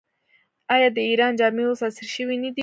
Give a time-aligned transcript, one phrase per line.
[0.73, 2.59] آیا د ایران جامې اوس عصري شوې نه دي؟